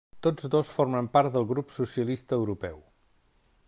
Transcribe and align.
Tots 0.27 0.47
dos 0.55 0.71
formen 0.77 1.11
part 1.17 1.37
del 1.37 1.47
Grup 1.53 1.77
Socialista 1.77 2.41
Europeu. 2.43 2.85